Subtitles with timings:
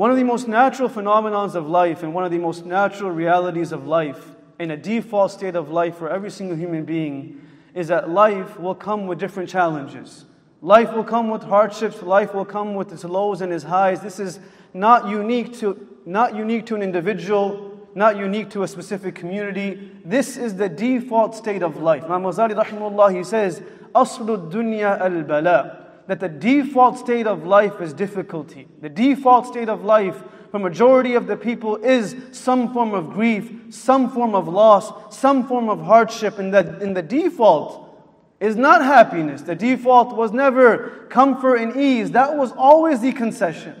[0.00, 3.70] One of the most natural phenomenons of life and one of the most natural realities
[3.70, 8.08] of life in a default state of life for every single human being is that
[8.08, 10.24] life will come with different challenges.
[10.62, 14.00] Life will come with hardships, life will come with its lows and its highs.
[14.00, 14.40] This is
[14.72, 19.92] not unique to not unique to an individual, not unique to a specific community.
[20.02, 22.04] This is the default state of life.
[22.04, 23.60] Imam Ghazali rahimahullah he says,
[23.94, 25.79] "Aslu dunya al-bala."
[26.10, 28.66] That the default state of life is difficulty.
[28.80, 30.20] The default state of life
[30.50, 35.46] for majority of the people is some form of grief, some form of loss, some
[35.46, 36.40] form of hardship.
[36.40, 37.96] And that in the default
[38.40, 39.42] is not happiness.
[39.42, 42.10] The default was never comfort and ease.
[42.10, 43.76] That was always the concession.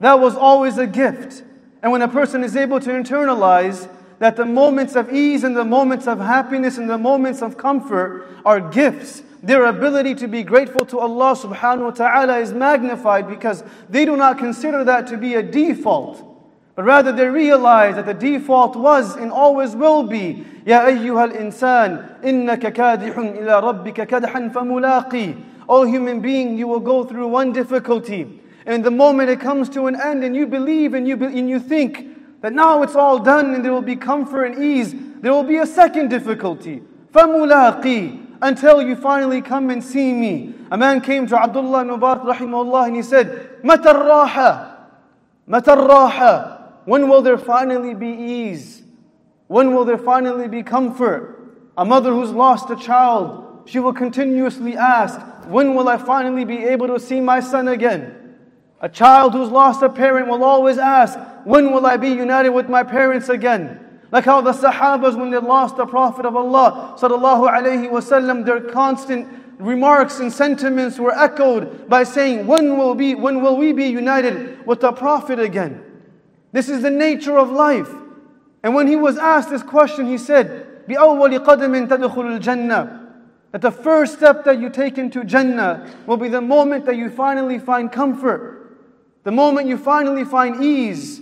[0.00, 1.44] That was always a gift.
[1.80, 5.64] And when a person is able to internalize that the moments of ease and the
[5.64, 10.85] moments of happiness and the moments of comfort are gifts their ability to be grateful
[10.85, 15.35] to Allah subhanahu wa ta'ala is magnified because they do not consider that to be
[15.35, 16.27] a default.
[16.75, 22.05] But rather they realize that the default was and always will be يا أيها الإنسان
[22.23, 25.35] إنك كادح إلى ربك كدحا فملاقي
[25.69, 28.41] O human being, you will go through one difficulty.
[28.65, 31.49] And the moment it comes to an end and you believe and you, be, and
[31.49, 35.31] you think that now it's all done and there will be comfort and ease, there
[35.31, 36.83] will be a second difficulty.
[37.13, 40.54] فملاقي until you finally come and see me.
[40.70, 43.94] A man came to Abdullah ibn Mubarak rahimahullah and he said, Matar
[45.48, 48.82] raha, When will there finally be ease?
[49.48, 51.34] When will there finally be comfort?
[51.78, 56.64] A mother who's lost a child, she will continuously ask, When will I finally be
[56.64, 58.34] able to see my son again?
[58.80, 62.68] A child who's lost a parent will always ask, When will I be united with
[62.68, 63.85] my parents again?
[64.15, 68.59] Like how the Sahabas, when they lost the Prophet of Allah, sallallahu alaihi wasallam, their
[68.59, 73.15] constant remarks and sentiments were echoed by saying, "When will be?
[73.15, 75.81] When will we be united with the Prophet again?"
[76.51, 77.89] This is the nature of life.
[78.63, 82.99] And when he was asked this question, he said, بِأَوَّلِ قَدَمٍ تَدْخُلُ الْجَنَّةِ
[83.53, 87.09] That the first step that you take into Jannah will be the moment that you
[87.09, 88.77] finally find comfort,
[89.23, 91.21] the moment you finally find ease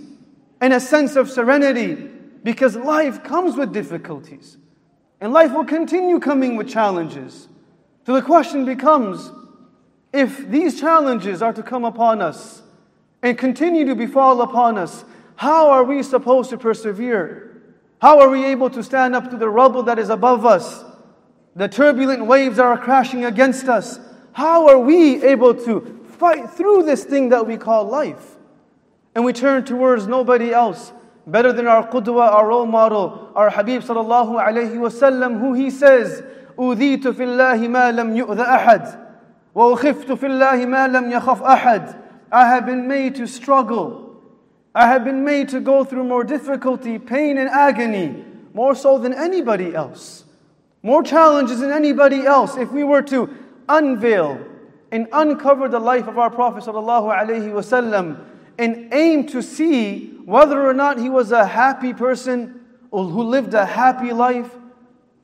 [0.60, 2.10] and a sense of serenity
[2.45, 4.57] because life comes with difficulties.
[5.19, 7.49] And life will continue coming with challenges.
[8.05, 9.31] So the question becomes
[10.13, 12.61] if these challenges are to come upon us
[13.23, 15.05] and continue to befall upon us,
[15.37, 17.63] how are we supposed to persevere?
[17.99, 20.85] How are we able to stand up to the rubble that is above us?
[21.55, 23.99] The turbulent waves that are crashing against us.
[24.33, 28.35] How are we able to fight through this thing that we call life?
[29.15, 30.93] And we turn towards nobody else
[31.26, 36.22] better than our qudwa, our role model, our Habib sallallahu alayhi wasallam, who he says,
[36.58, 38.98] أوذيت في الله ما لم يؤذ أحد
[39.54, 41.94] وأخفت في الله ما لم يخف أحد
[42.32, 44.22] I have been made to struggle.
[44.72, 49.12] I have been made to go through more difficulty, pain, and agony, more so than
[49.12, 50.24] anybody else.
[50.82, 52.56] More challenges than anybody else.
[52.56, 53.28] If we were to
[53.68, 54.38] unveil
[54.92, 58.24] and uncover the life of our Prophet sallallahu alaihi wasallam
[58.58, 63.53] and aim to see whether or not he was a happy person or who lived
[63.53, 64.49] a happy life,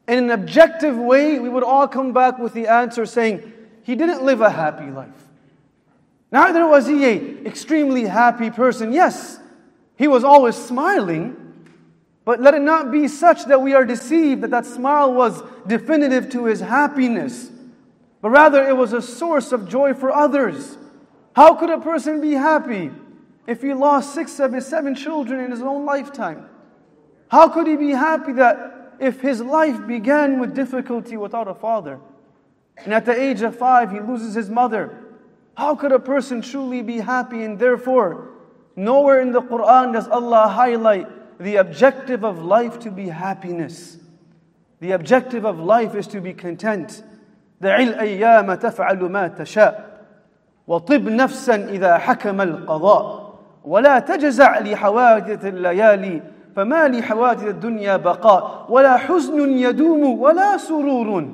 [0.07, 3.51] in an objective way, we would all come back with the answer saying,
[3.83, 5.09] he didn't live a happy life.
[6.31, 8.93] Neither was he a extremely happy person.
[8.93, 9.39] Yes,
[9.97, 11.35] he was always smiling,
[12.23, 16.29] but let it not be such that we are deceived that that smile was definitive
[16.29, 17.49] to his happiness,
[18.21, 20.77] but rather it was a source of joy for others.
[21.35, 22.91] How could a person be happy
[23.46, 26.48] if he lost six of his seven children in his own lifetime?
[27.28, 32.00] How could he be happy that if his life began with difficulty without a father,
[32.78, 34.96] and at the age of five he loses his mother?
[35.56, 37.42] How could a person truly be happy?
[37.42, 38.28] And therefore,
[38.76, 43.98] nowhere in the Quran does Allah highlight the objective of life to be happiness.
[44.80, 47.02] The objective of life is to be content.
[47.62, 49.86] دع الأيام تفعل ما تشاء
[50.66, 53.19] وطب نفسا إذا حكم القضاء
[53.65, 56.21] ولا تجزع لحوادث الليالي
[56.55, 61.29] فما لحوادث الدنيا بقاء ولا حزن يدوم ولا سرور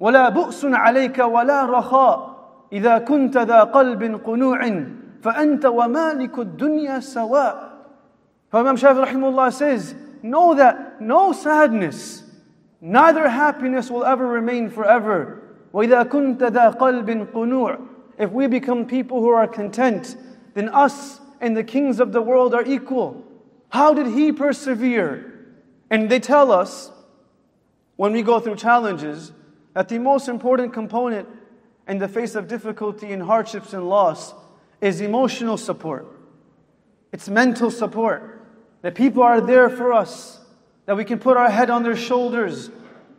[0.00, 2.36] ولا بؤس عليك ولا رخاء.
[2.72, 4.84] إذا كنت ذا قلب قنوع
[5.22, 7.72] فأنت ومالك الدنيا سواء.
[8.52, 12.24] شافعي رحمه الله says know that no sadness
[12.80, 15.42] neither happiness will ever remain forever.
[15.72, 17.78] وإذا كنت ذا قلب قنوع.
[18.18, 20.16] If we become people who are content
[20.54, 23.24] then us and the kings of the world are equal.
[23.68, 25.32] How did he persevere?
[25.90, 26.90] And they tell us
[27.96, 29.32] when we go through challenges
[29.74, 31.28] that the most important component
[31.86, 34.34] in the face of difficulty and hardships and loss
[34.80, 36.06] is emotional support.
[37.12, 38.32] It's mental support.
[38.82, 40.40] That people are there for us.
[40.86, 42.70] That we can put our head on their shoulders.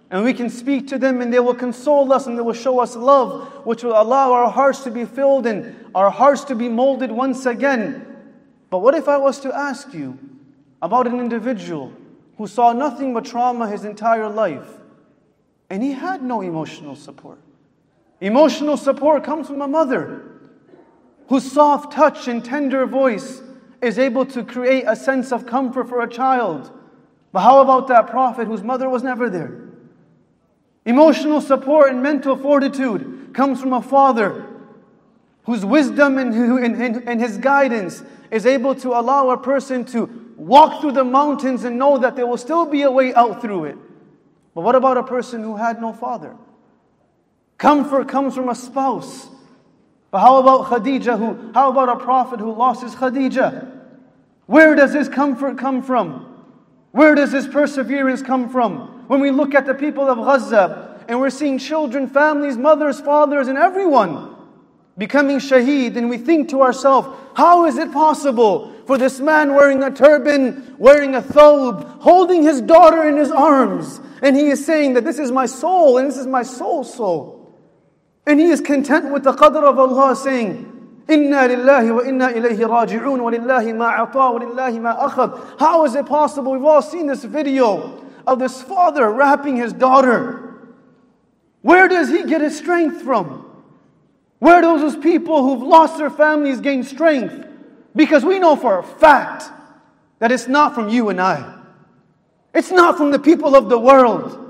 [0.10, 2.80] And we can speak to them and they will console us and they will show
[2.80, 6.70] us love, which will allow our hearts to be filled and our hearts to be
[6.70, 8.06] molded once again.
[8.70, 10.18] But what if I was to ask you
[10.82, 11.92] about an individual
[12.38, 14.70] who saw nothing but trauma his entire life
[15.70, 17.40] and he had no emotional support?
[18.22, 20.24] Emotional support comes from a mother
[21.28, 23.42] whose soft touch and tender voice
[23.82, 26.72] is able to create a sense of comfort for a child.
[27.34, 29.67] But how about that prophet whose mother was never there?
[30.88, 34.46] Emotional support and mental fortitude comes from a father
[35.44, 40.06] whose wisdom and, and, and, his guidance is able to allow a person to
[40.38, 43.66] walk through the mountains and know that there will still be a way out through
[43.66, 43.78] it.
[44.56, 46.38] But what about a person who had no father?
[47.58, 49.28] Comfort comes from a spouse.
[50.10, 53.74] But how about Khadija who how about a prophet who lost his Khadija?
[54.46, 56.46] Where does his comfort come from?
[56.92, 58.97] Where does his perseverance come from?
[59.07, 63.49] when we look at the people of Gaza and we're seeing children, families, mothers, fathers,
[63.49, 64.35] and everyone
[64.99, 69.83] becoming shaheed, and we think to ourselves, how is it possible for this man wearing
[69.83, 74.95] a turban, wearing a thobe, holding his daughter in his arms, and he is saying
[74.95, 77.39] that this is my soul and this is my soul soul.
[78.27, 80.69] And he is content with the qadr of Allah saying,
[81.09, 85.59] إنا لله وإنا إليه راجعون ولله ما أعطى ولله ما أخذ.
[85.59, 86.53] How is it possible?
[86.53, 90.68] We've all seen this video of this father wrapping his daughter.
[91.62, 93.46] Where does he get his strength from?
[94.40, 97.48] Where do those people who've lost their families gain strength?
[97.96, 99.46] Because we know for a fact
[100.20, 101.56] that it's not from you and I.
[102.54, 104.44] It's not from the people of the world.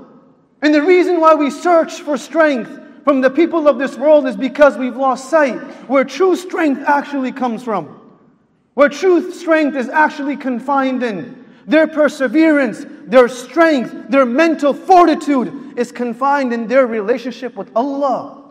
[0.60, 4.36] And the reason why we search for strength from the people of this world is
[4.36, 5.58] because we've lost sight
[5.88, 7.86] where true strength actually comes from.
[8.74, 11.37] Where true strength is actually confined in
[11.67, 18.43] their perseverance, their strength, their mental fortitude is confined in their relationship with Allah,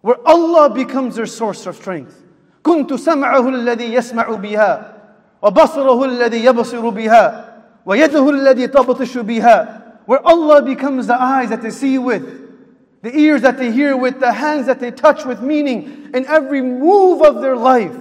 [0.00, 2.24] where Allah becomes their source of strength.
[2.64, 4.94] كنت سمعه الذي يسمع بها
[5.42, 7.44] وبصره الذي يبصر بها
[7.86, 13.42] ويده الذي تبطش بها where Allah becomes the eyes that they see with the ears
[13.42, 17.40] that they hear with the hands that they touch with meaning in every move of
[17.40, 17.94] their life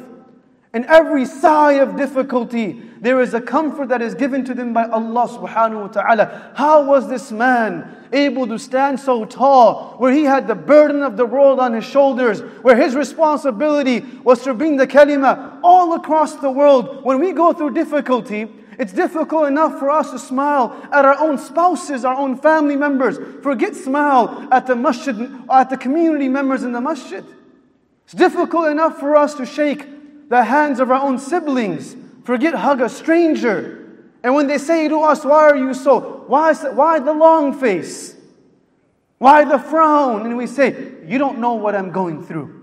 [0.75, 4.87] in every sigh of difficulty, there is a comfort that is given to them by
[4.87, 6.53] Allah subhanahu wa ta'ala.
[6.55, 11.19] How was this man able to stand so tall, where he had the burden of
[11.19, 16.37] the world on his shoulders, where his responsibility was to bring the kalima all across
[16.37, 17.05] the world?
[17.05, 18.49] When we go through difficulty,
[18.79, 23.19] it's difficult enough for us to smile at our own spouses, our own family members.
[23.43, 27.25] Forget smile at the masjid, at the community members in the masjid.
[28.05, 29.87] It's difficult enough for us to shake
[30.32, 31.96] the hands of our own siblings.
[32.24, 33.78] Forget hug a stranger.
[34.24, 36.26] And when they say to us, Why are you so?
[36.28, 38.16] Why, why the long face?
[39.18, 40.26] Why the frown?
[40.26, 42.54] And we say, You don't know what I'm going through.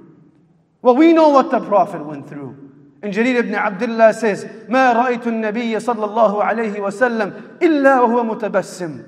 [0.83, 2.65] Well, we know what the Prophet went through.
[3.03, 9.05] And Jarir ibn Abdullah says, ما رأيت النبي صلى الله عليه وسلم إلا وهو متبسم.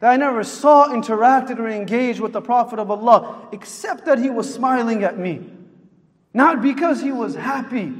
[0.00, 4.30] That I never saw, interacted, or engaged with the Prophet of Allah except that he
[4.30, 5.46] was smiling at me.
[6.35, 7.93] Not because he was happy,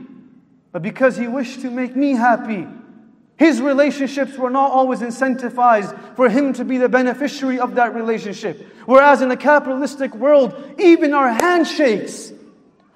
[0.74, 2.68] but because he wished to make me happy.
[3.38, 8.68] His relationships were not always incentivized for him to be the beneficiary of that relationship.
[8.86, 12.34] Whereas in a capitalistic world, even our handshakes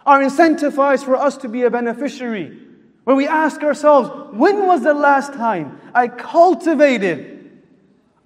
[0.06, 2.60] are incentivized for us to be a beneficiary.
[3.06, 7.62] Where we ask ourselves, when was the last time I cultivated,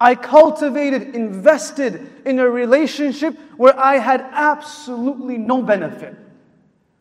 [0.00, 6.16] I cultivated, invested in a relationship where I had absolutely no benefit?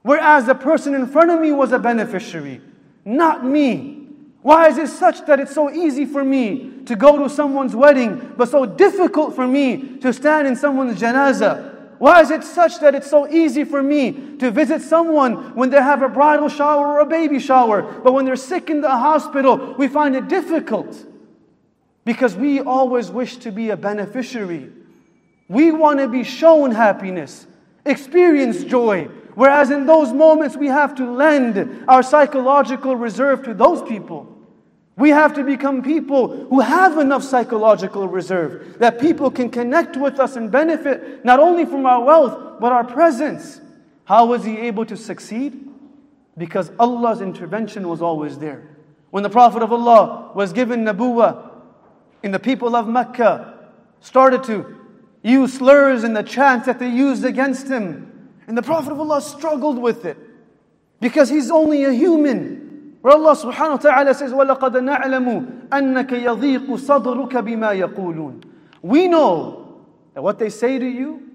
[0.04, 2.62] Whereas the person in front of me was a beneficiary,
[3.06, 4.08] not me.
[4.42, 8.34] Why is it such that it's so easy for me to go to someone's wedding,
[8.36, 11.72] but so difficult for me to stand in someone's janazah?
[12.00, 15.82] Why is it such that it's so easy for me to visit someone when they
[15.82, 19.74] have a bridal shower or a baby shower, but when they're sick in the hospital,
[19.78, 20.98] we find it difficult?
[22.04, 24.70] Because we always wish to be a beneficiary.
[25.48, 27.48] We want to be shown happiness,
[27.86, 33.82] experience joy, Whereas in those moments, we have to lend our psychological reserve to those
[33.82, 34.30] people.
[34.96, 40.20] We have to become people who have enough psychological reserve that people can connect with
[40.20, 43.60] us and benefit not only from our wealth, but our presence.
[44.06, 45.68] How was he able to succeed?
[46.38, 48.70] Because Allah's intervention was always there.
[49.10, 51.52] When the Prophet of Allah was given Nabuwa,
[52.24, 54.78] and the people of Mecca started to
[55.24, 58.13] use slurs and the chants that they used against him,
[58.49, 60.17] and the Prophet of Allah struggled with it
[61.01, 62.97] because he's only a human.
[63.03, 68.43] Where Allah subhanahu wa ta'ala says, وَلَقَدْ نَعْلَمُ أَنَّكَ يَضِيقُ صَدْرُكَ بِمَا يَقُولُونَ
[68.83, 71.31] We know that what they say to you,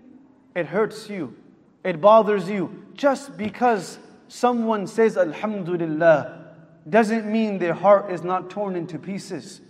[0.55, 1.35] it hurts you,
[1.83, 2.83] it bothers you.
[2.95, 6.47] Just because someone says Alhamdulillah
[6.89, 9.61] doesn't mean their heart is not torn into pieces.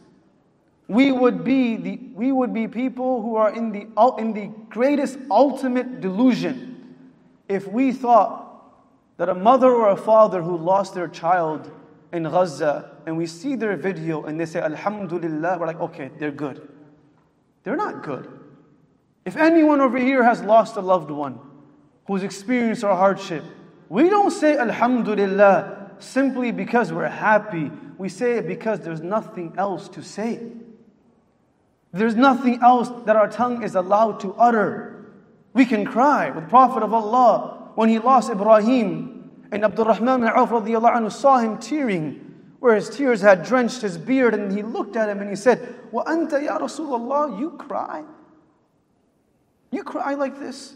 [0.88, 5.20] We would be, the, we would be people who are in the, in the greatest
[5.30, 6.67] ultimate delusion
[7.49, 8.45] if we thought
[9.17, 11.71] that a mother or a father who lost their child
[12.13, 16.31] in Gaza and we see their video and they say, Alhamdulillah, we're like, okay, they're
[16.31, 16.69] good.
[17.65, 18.29] They're not good.
[19.25, 21.39] If anyone over here has lost a loved one
[22.07, 23.45] who's experienced a hardship,
[23.89, 27.71] we don't say Alhamdulillah simply because we're happy.
[27.99, 30.41] We say it because there's nothing else to say.
[31.93, 34.98] There's nothing else that our tongue is allowed to utter.
[35.53, 36.31] We can cry.
[36.31, 41.39] With the Prophet of Allah, when he lost Ibrahim, and Abdurrahman bin Auf anhu saw
[41.39, 42.25] him tearing,
[42.61, 45.77] where his tears had drenched his beard, and he looked at him and he said,
[45.91, 48.05] Wa anta ya Rasulullah, you cry?
[49.71, 50.75] You cry like this?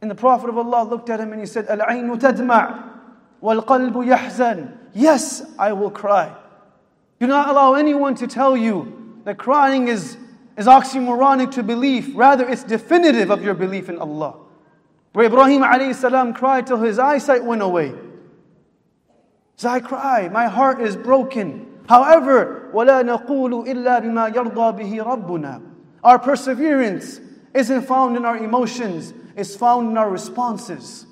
[0.00, 2.90] And the Prophet of Allah looked at him and he said, Al aynu tadma'
[3.40, 4.06] wal qalbu.
[4.94, 6.34] Yes, I will cry.
[7.20, 10.16] Do not allow anyone to tell you that crying is,
[10.57, 12.11] is oxymoronic to belief.
[12.13, 14.35] Rather, it's definitive of your belief in Allah.
[15.13, 17.93] Where Ibrahim alayhi cried till his eyesight went away.
[19.55, 21.81] So I cry, my heart is broken.
[21.87, 25.61] However, وَلَا نَقُولُ إِلَّا بِمَا يَرْضَى بِهِ رَبُّنَا
[26.03, 27.19] Our perseverance
[27.53, 31.05] isn't found in our emotions, it's found in our responses.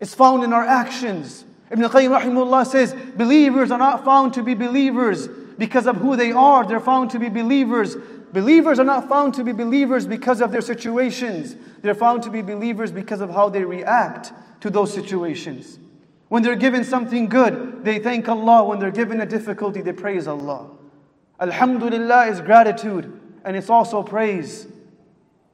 [0.00, 1.44] It's found in our actions.
[1.70, 6.32] Ibn Qayyim rahimullah says, believers are not found to be believers because of who they
[6.32, 6.66] are.
[6.66, 7.96] They're found to be believers
[8.33, 11.55] Believers are not found to be believers because of their situations.
[11.81, 15.79] They're found to be believers because of how they react to those situations.
[16.27, 18.65] When they're given something good, they thank Allah.
[18.65, 20.69] When they're given a difficulty, they praise Allah.
[21.39, 24.67] Alhamdulillah is gratitude and it's also praise.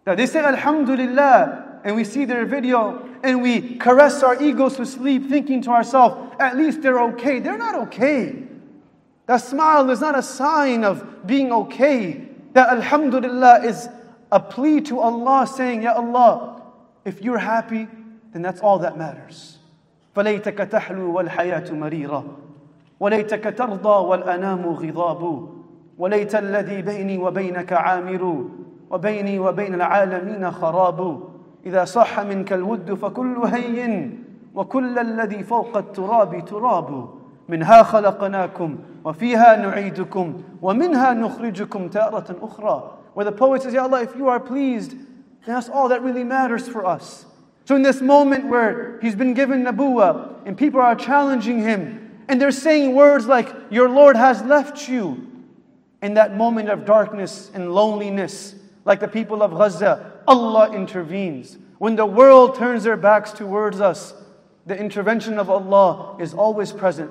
[0.06, 5.30] They say Alhamdulillah and we see their video and we caress our egos to sleep,
[5.30, 7.40] thinking to ourselves, at least they're okay.
[7.40, 8.44] They're not okay.
[9.28, 13.89] That smile is not a sign of being okay that Alhamdulillah is
[14.33, 16.63] a plea to Allah saying, Ya Allah,
[17.05, 17.89] if you're happy,
[18.33, 19.59] then that's all that matters.
[20.15, 22.25] فليتك تحلو والحياة مريرة
[23.01, 25.49] وليتك ترضى والأنام غضاب
[25.99, 28.45] وليت الذي بيني وبينك عامر
[28.91, 31.21] وبيني وبين العالمين خراب
[31.67, 37.09] إذا صح منك الود فكل هين وكل الذي فوق التراب تراب
[37.53, 44.15] منها خلقناكم وفيها نعيدكم ومنها نخرجكم تارة أخرى Where the poet says, Ya Allah, if
[44.15, 47.27] you are pleased, then that's all that really matters for us.
[47.65, 52.41] So in this moment where he's been given nabuwa and people are challenging him and
[52.41, 55.25] they're saying words like, Your Lord has left you.
[56.01, 58.55] In that moment of darkness and loneliness,
[58.85, 61.59] like the people of Gaza, Allah intervenes.
[61.79, 64.15] When the world turns their backs towards us,
[64.67, 67.11] the intervention of Allah is always present,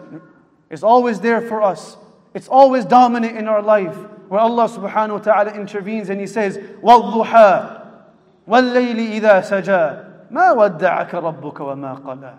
[0.71, 1.97] is always there for us.
[2.33, 3.95] It's always dominant in our life.
[4.27, 7.85] Where Allah subhanahu wa ta'ala intervenes and He says, وَالضُّحَى
[8.47, 12.37] وَاللَّيْلِ إِذَا سَجَى مَا وَدَّعَكَ رَبُّكَ وَمَا قَلَى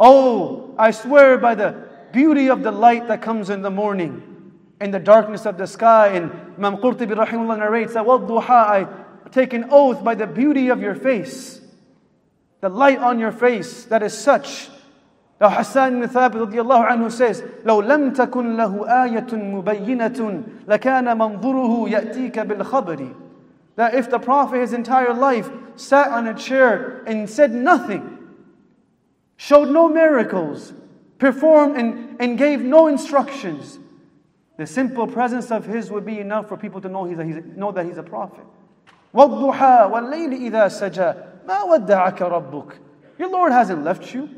[0.00, 4.90] Oh, I swear by the beauty of the light that comes in the morning, in
[4.90, 6.08] the darkness of the sky.
[6.08, 8.86] And Imam Qurtubi rahimahullah narrates that, وَالضُّحَى I
[9.30, 11.60] take an oath by the beauty of your face
[12.60, 14.68] the light on your face that is such.
[15.40, 21.88] Now Hassan ibn Thabit radiallahu anhu says, لو لم تكن له آية مبينة لكان منظره
[21.88, 23.14] يأتيك بالخبر.
[23.76, 28.18] That if the Prophet his entire life sat on a chair and said nothing,
[29.38, 30.74] showed no miracles,
[31.18, 33.78] performed and, and gave no instructions,
[34.58, 37.36] the simple presence of his would be enough for people to know, he's a, he's
[37.36, 38.44] a, know that he's a prophet.
[39.14, 42.74] وَالضُّحَى وَاللَّيْلِ إِذَا سَجَى ما ودعك ربك.
[43.18, 44.28] Your Lord hasn't left you.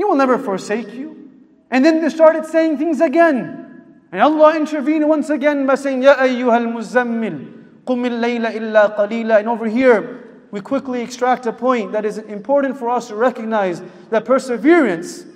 [0.00, 1.28] He will never forsake you.
[1.70, 4.00] And then they started saying things again.
[4.10, 9.40] And Allah intervened once again by saying, Ya ayyuhal muzammil, qum al-layla illa qalila.
[9.40, 13.82] And over here, we quickly extract a point that is important for us to recognize
[14.08, 15.26] that perseverance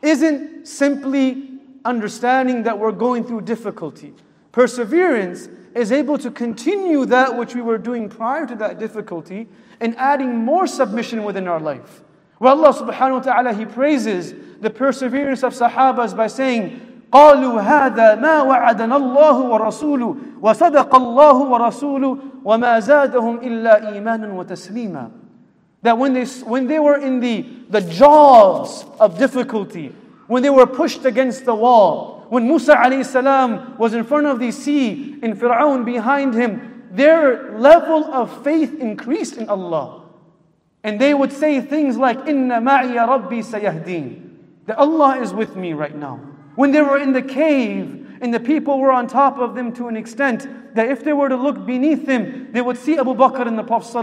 [0.00, 1.50] isn't simply
[1.84, 4.14] understanding that we're going through difficulty.
[4.50, 9.46] Perseverance is able to continue that which we were doing prior to that difficulty
[9.78, 12.00] and adding more submission within our life.
[12.39, 18.15] Well, Allah subhanahu wa ta'ala, He praises the perseverance of Sahabas by saying, قالوا هذا
[18.15, 25.11] ما وعدنا الله ورسوله وصدق الله ورسوله وما زادهم إلا إيمانا وتسليما
[25.83, 29.93] That when they, when they were in the, the jaws of difficulty,
[30.27, 34.51] when they were pushed against the wall, when Musa salam was in front of the
[34.51, 39.94] sea and Fir'aun behind him, their level of faith increased in Allah.
[40.86, 44.22] And they would say things like, Inna ma'iya rabbi sayahdeen.
[44.66, 46.20] That Allah is with me right now.
[46.54, 49.88] When they were in the cave and the people were on top of them to
[49.88, 53.48] an extent that if they were to look beneath them, they would see Abu Bakr
[53.48, 53.96] and the Prophet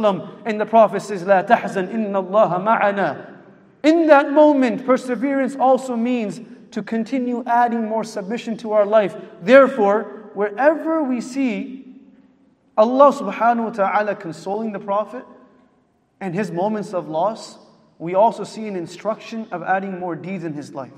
[0.46, 3.34] and the Prophet says, La tahzan inna Allah ma'ana.
[3.84, 9.16] In that moment, perseverance also means to continue adding more submission to our life.
[9.42, 11.96] Therefore, wherever we see
[12.78, 15.24] Allah subhanahu wa ta'ala consoling the Prophet
[16.23, 17.59] and his moments of loss,
[17.99, 20.93] we also see an instruction of adding more deeds in his life.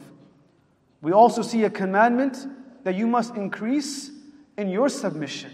[1.03, 2.47] We also see a commandment
[2.85, 4.11] that you must increase
[4.57, 5.53] in your submission.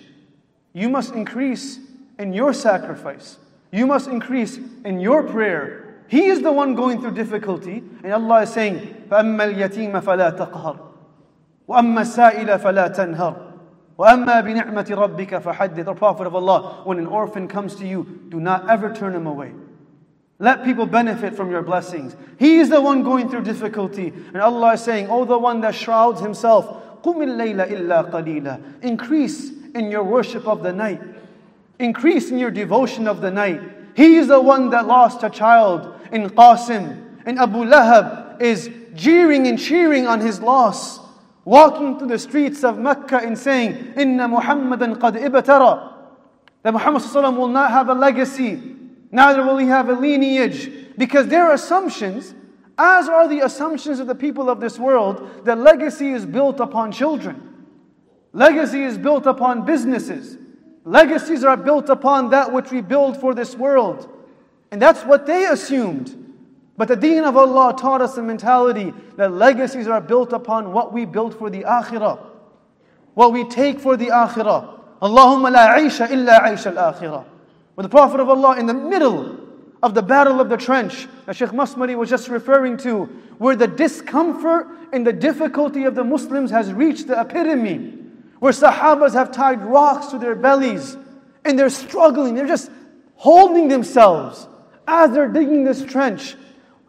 [0.72, 1.78] You must increase
[2.18, 3.38] in your sacrifice.
[3.72, 6.02] You must increase in your prayer.
[6.08, 10.78] He is the one going through difficulty, and Allah is saying, فَأَمَّا الْيَتِيمَ فَلَا تَقْهَرْ
[11.68, 13.46] وَأَمَّا السَّائِلَ فَلَا تَنْهَرْ
[14.00, 18.38] وَأَمَّا بِنِعْمَةِ رَبِّكَ فَحَدِّثْ The Prophet of Allah, when an orphan comes to you, do
[18.40, 19.52] not ever turn him away.
[20.38, 22.14] Let people benefit from your blessings.
[22.38, 24.08] He is the one going through difficulty.
[24.08, 29.50] And Allah is saying, Oh, the one that shrouds himself, قُمِ اللَّيْلَ إِلَّا قَلِيلًا Increase
[29.74, 31.00] in your worship of the night.
[31.78, 33.62] Increase in your devotion of the night.
[33.94, 37.02] He is the one that lost a child in Qasim.
[37.24, 41.00] And Abu Lahab is jeering and cheering on his loss,
[41.45, 45.93] walking through the streets of Mecca and saying, Inna Muhammadan qad ibtara.
[46.63, 47.03] That Muhammad
[47.37, 48.61] will not have a legacy,
[49.11, 50.71] neither will he have a lineage.
[50.97, 52.35] Because their assumptions,
[52.77, 56.91] as are the assumptions of the people of this world, that legacy is built upon
[56.91, 57.65] children.
[58.33, 60.37] Legacy is built upon businesses.
[60.85, 64.09] Legacies are built upon that which we build for this world.
[64.71, 66.20] And that's what they assumed.
[66.77, 70.93] But the deen of Allah taught us a mentality that legacies are built upon what
[70.93, 72.19] we build for the akhirah,
[73.13, 74.79] what we take for the akhirah.
[75.01, 77.25] Allahumma la aisha illa aisha al-akhirah.
[77.75, 79.37] With the Prophet of Allah in the middle
[79.83, 83.05] of the battle of the trench that Sheikh Masmari was just referring to,
[83.37, 87.97] where the discomfort and the difficulty of the Muslims has reached the epitome,
[88.39, 90.97] where Sahabas have tied rocks to their bellies
[91.43, 92.69] and they're struggling, they're just
[93.15, 94.47] holding themselves
[94.87, 96.35] as they're digging this trench.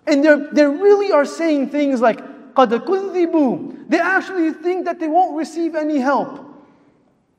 [0.07, 2.21] And they really are saying things like,
[2.55, 6.45] قَدْ They actually think that they won't receive any help.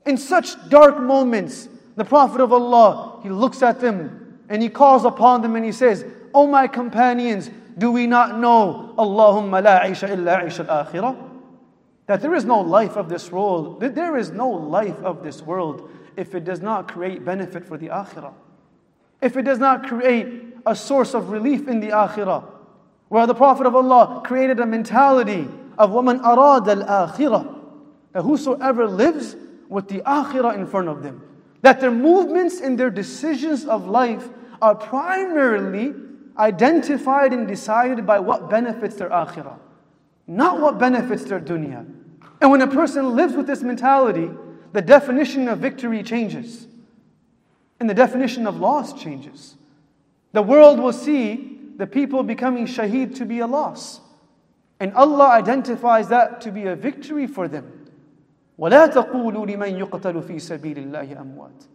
[0.05, 5.05] In such dark moments, the Prophet of Allah, he looks at them and he calls
[5.05, 10.09] upon them and he says, O my companions, do we not know Allahumma la aisha
[10.09, 11.29] illa aisha al-akhirah?
[12.07, 15.41] That there is no life of this world, that there is no life of this
[15.41, 18.33] world if it does not create benefit for the akhirah.
[19.21, 22.43] If it does not create a source of relief in the akhirah.
[23.13, 25.47] Where the Prophet of Allah created a mentality
[25.77, 27.59] of woman arad al akhirah.
[28.11, 29.35] That whosoever lives
[29.69, 31.21] with the akhirah in front of them.
[31.61, 34.29] That their movements and their decisions of life
[34.63, 35.93] are primarily
[36.39, 39.59] identified and decided by what benefits their akhirah,
[40.25, 41.85] not what benefits their dunya.
[42.41, 44.31] And when a person lives with this mentality,
[44.71, 46.65] the definition of victory changes,
[47.79, 49.55] and the definition of loss changes.
[50.31, 54.00] The world will see the people becoming shaheed to be a loss.
[54.80, 57.90] And Allah identifies that to be a victory for them.
[58.58, 61.66] وَلَا تَقُولُوا لِمَنْ يُقْتَلُ فِي سَبِيلِ اللَّهِ أَمْوَاتٍ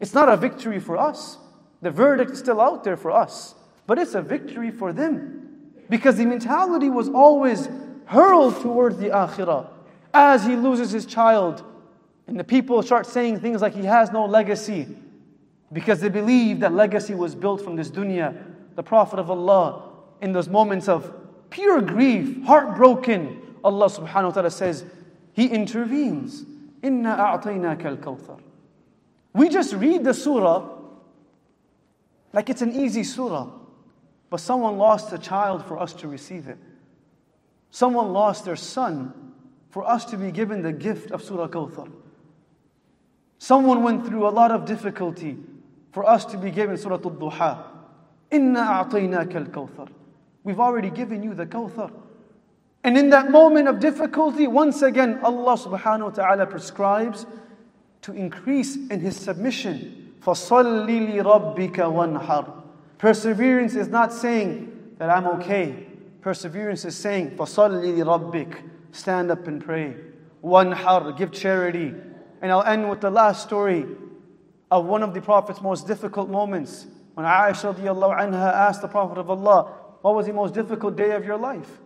[0.00, 1.38] It's not a victory for us.
[1.82, 3.54] The verdict is still out there for us.
[3.86, 5.48] But it's a victory for them.
[5.88, 7.68] Because the mentality was always
[8.06, 9.68] hurled towards the akhirah.
[10.14, 11.64] As he loses his child,
[12.26, 14.86] and the people start saying things like he has no legacy
[15.72, 18.36] because they believe that legacy was built from this dunya.
[18.75, 19.89] the Prophet of Allah,
[20.21, 21.13] in those moments of
[21.49, 24.85] pure grief, heartbroken, Allah subhanahu wa ta'ala says,
[25.33, 26.45] He intervenes.
[26.83, 28.39] Inna a'tainaka al-kawthar.
[29.33, 30.75] We just read the surah
[32.35, 33.47] like it's an easy surah.
[34.29, 36.57] But someone lost a child for us to receive it.
[37.71, 39.13] Someone lost their son
[39.69, 41.89] for us to be given the gift of Surah Kawthar.
[43.37, 45.37] Someone went through a lot of difficulty
[45.93, 47.63] for us to be given Surah Al-Duha.
[48.30, 49.88] Inna a'tainaka al-kawthar.
[50.44, 51.90] We've already given you the kawthar.
[52.82, 57.26] And in that moment of difficulty, once again, Allah subhanahu wa ta'ala prescribes
[58.02, 60.14] to increase in his submission.
[60.22, 62.62] فَصَلِّ لِرَبِّكَ وَانْحَرْ
[62.98, 65.86] Perseverance is not saying that I'm okay.
[66.20, 69.96] Perseverance is saying, فَصَلِّ لِرَبِّكَ Stand up and pray.
[70.42, 71.94] وَانْحَرْ Give charity.
[72.42, 73.86] And I'll end with the last story
[74.70, 76.86] of one of the Prophet's most difficult moments.
[77.15, 81.25] When Aisha anha asked the Prophet of Allah, What was the most difficult day of
[81.25, 81.79] your life?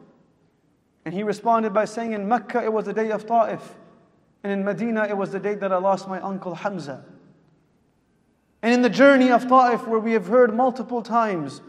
[1.06, 3.62] And he responded by saying, In Mecca it was the day of Ta'if,
[4.44, 7.06] and in Medina it was the day that I lost my uncle Hamza.
[8.64, 11.62] And in the journey of Ta'if, where we have heard multiple times,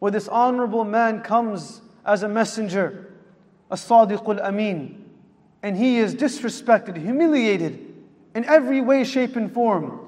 [0.00, 3.14] where this honorable man comes as a messenger,
[3.70, 5.04] a Sadiq al Amin,
[5.62, 7.94] and he is disrespected, humiliated
[8.34, 10.00] in every way, shape, and form.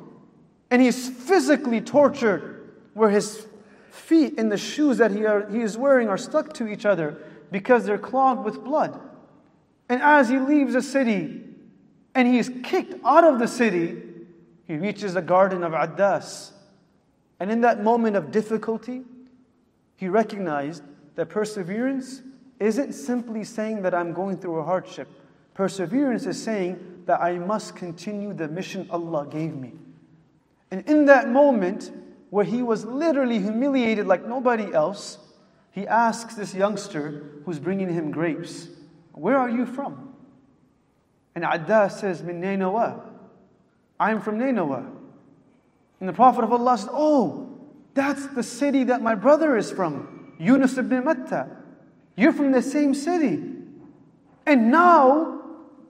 [0.71, 2.58] And he's physically tortured,
[2.99, 3.47] where his
[3.91, 7.17] feet in the shoes that he, are, he is wearing are stuck to each other
[7.51, 9.01] because they're clogged with blood.
[9.89, 11.45] And as he leaves the city
[12.15, 14.03] and he is kicked out of the city,
[14.67, 16.51] he reaches the garden of Addas.
[17.41, 19.03] And in that moment of difficulty,
[19.97, 20.83] he recognized
[21.15, 22.23] that perseverance
[22.61, 25.09] isn't simply saying that I'm going through a hardship.
[25.55, 29.73] Perseverance is saying that I must continue the mission Allah gave me.
[30.71, 31.91] And in that moment,
[32.31, 35.19] where he was literally humiliated like nobody else,
[35.71, 38.69] he asks this youngster who's bringing him grapes,
[39.13, 40.15] Where are you from?
[41.35, 43.01] And Addas says, Min Nainawa.
[44.01, 44.91] I am from Nainawa.
[46.01, 47.59] And the Prophet of Allah said, Oh,
[47.95, 51.49] that's the city that my brother is from, Yunus ibn Matta.
[52.17, 53.43] You're from the same city.
[54.47, 55.43] And now,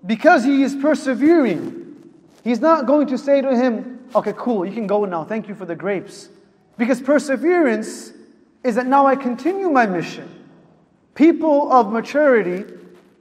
[0.04, 2.12] because he is persevering,
[2.44, 5.24] he's not going to say to him, Okay, cool, you can go now.
[5.24, 6.28] Thank you for the grapes.
[6.76, 8.12] Because perseverance
[8.64, 10.46] is that now I continue my mission.
[11.14, 12.64] People of maturity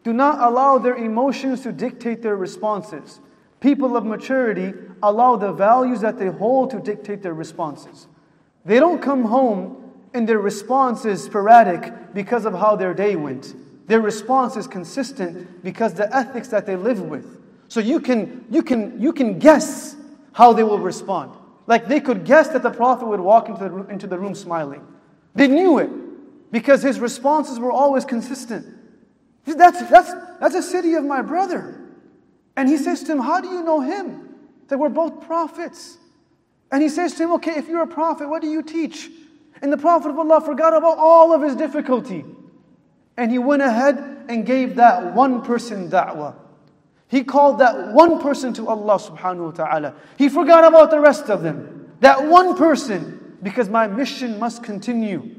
[0.04, 3.20] do not allow their emotions to dictate their responses.
[3.60, 4.74] People of maturity
[5.04, 8.08] allow the values that they hold to dictate their responses.
[8.64, 13.54] They don't come home and their response is sporadic because of how their day went.
[13.88, 17.42] Their response is consistent because the ethics that they live with.
[17.68, 19.97] So you can, you can, you can guess
[20.38, 21.32] how they will respond.
[21.66, 24.36] Like they could guess that the Prophet would walk into the room, into the room
[24.36, 24.86] smiling.
[25.34, 25.90] They knew it
[26.52, 28.68] because his responses were always consistent.
[29.46, 31.82] That's, that's, that's a city of my brother.
[32.56, 34.36] And he says to him, How do you know him?
[34.68, 35.98] That we're both prophets.
[36.72, 39.10] And he says to him, Okay, if you're a prophet, what do you teach?
[39.64, 42.24] And the Prophet of Allah forgot about all of his difficulty.
[43.18, 46.36] And he went ahead and gave that one person da'wah.
[47.08, 49.96] He called that one person to Allah subhanahu wa ta'ala.
[50.18, 51.92] He forgot about the rest of them.
[52.02, 55.36] That one person, because my mission must continue.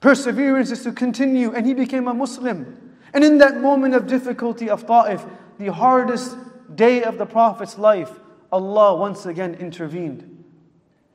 [0.00, 1.52] Perseverance is to continue.
[1.52, 2.96] And he became a Muslim.
[3.14, 5.24] And in that moment of difficulty of Ta'if,
[5.58, 6.36] the hardest
[6.74, 8.10] day of the Prophet's life,
[8.52, 10.44] Allah once again intervened.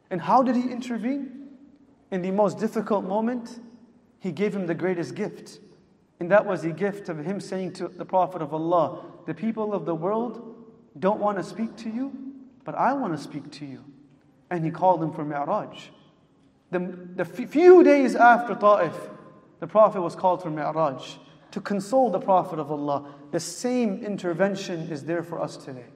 [0.10, 1.48] And how did He intervene?
[2.12, 3.60] In the most difficult moment,
[4.20, 5.60] He gave him the greatest gift.
[6.23, 9.73] And that was the gift of him saying to the Prophet of Allah, The people
[9.73, 10.57] of the world
[10.99, 12.13] don't want to speak to you,
[12.65, 13.85] but I want to speak to you.
[14.51, 15.91] And he called him for Mi'raj.
[16.71, 16.81] The,
[17.15, 18.95] the few days after Ta'if,
[19.61, 21.17] the Prophet was called for Mi'raj
[21.53, 23.15] to console the Prophet of Allah.
[23.31, 25.87] The same intervention is there for us today.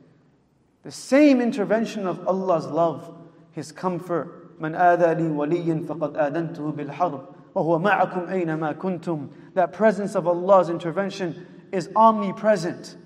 [0.83, 3.15] The same intervention of Allah's love,
[3.53, 4.39] His comfort.
[4.61, 7.25] من آذى لي وليا فقد آذنته بالحرب
[7.57, 12.97] وَهُوَ مَعَكُمْ أَيْنَمَا كُنْتُمْ That presence of Allah's intervention is omnipresent,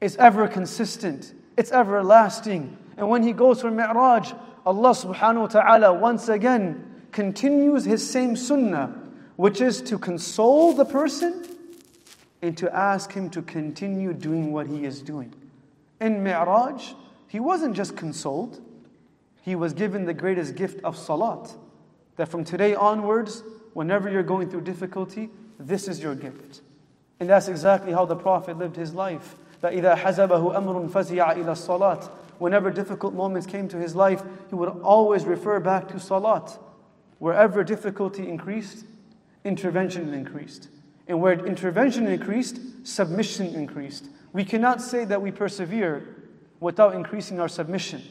[0.00, 2.76] it's ever consistent, it's everlasting.
[2.96, 4.32] And when he goes for Mi'raj,
[4.66, 8.94] Allah subhanahu wa ta'ala once again continues his same sunnah,
[9.36, 11.44] which is to console the person
[12.42, 15.32] and to ask him to continue doing what he is doing.
[16.00, 16.92] In Mi'raj,
[17.28, 18.60] he wasn't just consoled,
[19.42, 21.54] he was given the greatest gift of salat
[22.18, 26.60] that from today onwards, whenever you're going through difficulty, this is your gift.
[27.20, 29.36] And that's exactly how the Prophet lived his life.
[29.60, 34.54] That إِذَا حَزَبَهُ أَمْرٌ فَزِيَعَ إِلَى الصَّلَاةِ Whenever difficult moments came to his life, he
[34.54, 36.58] would always refer back to salat.
[37.18, 38.84] Wherever difficulty increased,
[39.44, 40.68] intervention increased.
[41.06, 44.08] And where intervention increased, submission increased.
[44.32, 46.02] We cannot say that we persevere
[46.60, 48.02] without increasing our submission.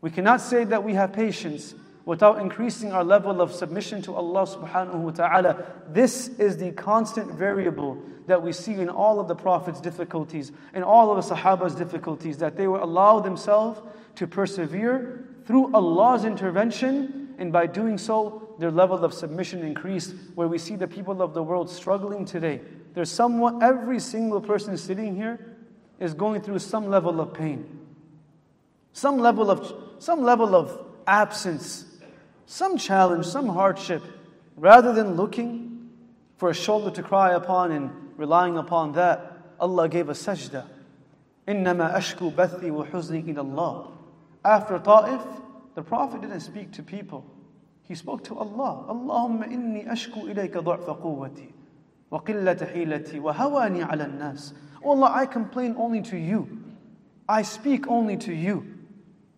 [0.00, 1.74] We cannot say that we have patience
[2.05, 5.65] without increasing our level of submission to Allah subhanahu wa ta'ala.
[5.87, 10.83] This is the constant variable that we see in all of the Prophet's difficulties, in
[10.83, 13.81] all of the Sahaba's difficulties, that they will allow themselves
[14.15, 20.13] to persevere through Allah's intervention, and by doing so, their level of submission increased.
[20.35, 22.61] Where we see the people of the world struggling today.
[22.93, 25.57] There's someone, every single person sitting here
[25.99, 27.79] is going through some level of pain,
[28.93, 31.85] some level of, some level of absence,
[32.50, 34.02] some challenge, some hardship,
[34.56, 35.90] rather than looking
[36.36, 40.64] for a shoulder to cry upon and relying upon that, Allah gave a sajda.
[41.48, 43.90] إنما أشكو بثي وحزني إلى الله.
[44.44, 45.22] After Ta'if,
[45.74, 47.24] the Prophet didn't speak to people.
[47.82, 48.86] He spoke to Allah.
[48.88, 51.52] Allahumma inni ashku ilayka ضعف قوتي.
[52.12, 54.52] وَقِلَّةَ حِيلَتِي وَهَوَانِي عَلَى النَّاسِ
[54.84, 56.62] Oh Allah, I complain only to you.
[57.28, 58.74] I speak only to you.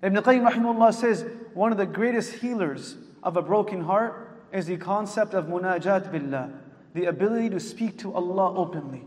[0.02, 4.77] Ibn Qayyim rahimahullah says, one of the greatest healers of a broken heart is the
[4.77, 6.51] concept of munajat billah,
[6.93, 9.03] the ability to speak to Allah openly,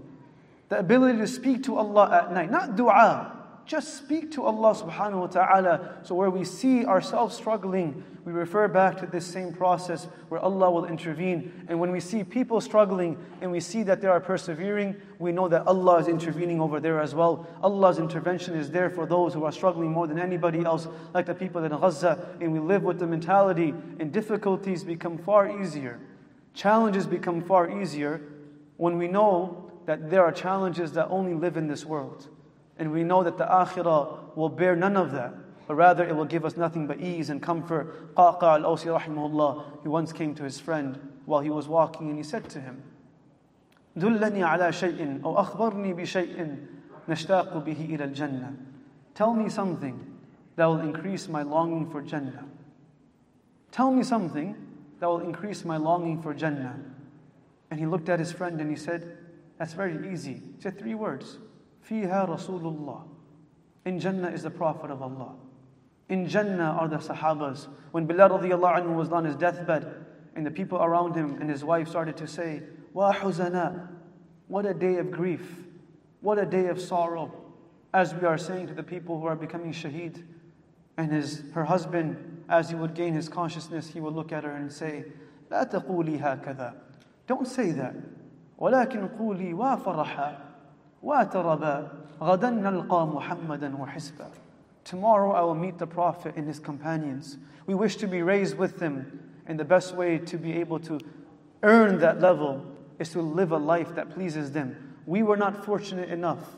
[0.68, 3.36] the ability to speak to Allah at night, not dua,
[3.66, 5.98] just speak to Allah subhanahu wa ta'ala.
[6.05, 10.70] So where we see ourselves struggling, we refer back to this same process where Allah
[10.70, 11.66] will intervene.
[11.68, 15.48] And when we see people struggling and we see that they are persevering, we know
[15.48, 17.46] that Allah is intervening over there as well.
[17.61, 21.35] Allah's intervention is there for those who are struggling more than anybody else, like the
[21.35, 22.37] people in Gaza.
[22.40, 25.98] And we live with the mentality and difficulties become far easier.
[26.55, 28.22] Challenges become far easier
[28.76, 32.29] when we know that there are challenges that only live in this world.
[32.77, 35.34] And we know that the akhirah will bear none of that,
[35.67, 38.15] but rather it will give us nothing but ease and comfort.
[38.15, 42.17] Qaqa al Awsi rahimahullah, he once came to his friend while he was walking and
[42.17, 42.84] he said to him,
[43.97, 46.58] دلني على شيء أو أخبرني بشيء
[47.10, 48.56] نشتاق به إلى الجنة.
[49.13, 49.99] Tell me something
[50.56, 52.45] that will increase my longing for Jannah.
[53.71, 54.56] Tell me something
[54.99, 56.80] that will increase my longing for Jannah.
[57.69, 59.17] And he looked at his friend and he said,
[59.58, 60.34] That's very easy.
[60.34, 61.38] He said three words.
[61.88, 63.04] فيها رسول الله.
[63.86, 65.36] In Jannah is the Prophet of Allah.
[66.10, 67.67] In Jannah are the Sahabas.
[67.91, 71.63] When Bilal radiallahu anhu was on his deathbed, and the people around him and his
[71.63, 72.62] wife started to say,
[72.93, 73.88] Wa huzana,
[74.47, 75.65] what a day of grief,
[76.21, 77.34] what a day of sorrow.
[77.93, 80.23] As we are saying to the people who are becoming shaheed,
[80.97, 84.51] and his, her husband, as he would gain his consciousness, he would look at her
[84.51, 85.06] and say,
[85.49, 86.73] لا تقولي هكذا.
[87.27, 87.95] Don't say that.
[88.60, 90.44] ولكن قولي وافرحا
[91.04, 91.88] واتربا
[92.21, 94.27] غدا نلقى محمدا وحسبا
[94.84, 97.38] Tomorrow I will meet the Prophet and his companions.
[97.67, 100.99] We wish to be raised with them, and the best way to be able to
[101.62, 102.65] earn that level
[102.97, 104.95] is to live a life that pleases them.
[105.06, 106.56] We were not fortunate enough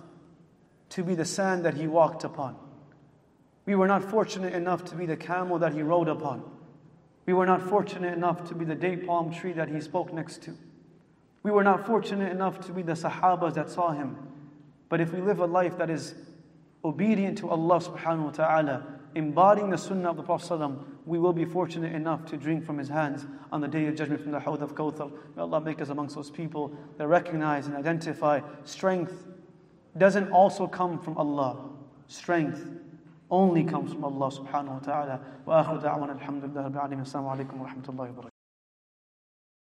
[0.89, 2.55] to be the sand that he walked upon.
[3.65, 6.43] We were not fortunate enough to be the camel that he rode upon.
[7.25, 10.43] We were not fortunate enough to be the date palm tree that he spoke next
[10.43, 10.55] to.
[11.41, 14.17] We were not fortunate enough to be the Sahabas that saw him.
[14.88, 16.14] But if we live a life that is
[16.84, 20.70] obedient to Allah subhanahu wa ta'ala, embodying the sunnah of the Prophet
[21.04, 24.22] we will be fortunate enough to drink from his hands on the day of judgment
[24.22, 25.10] from the Hawd of Kawthar.
[25.36, 29.26] May Allah make us amongst those people that recognize and identify strength
[29.96, 31.56] doesn't also come from Allah.
[32.06, 32.68] Strength
[33.30, 35.20] only comes from Allah subhanahu wa ta'ala.
[35.44, 35.76] Wa wa
[37.66, 38.28] rahmatullahi.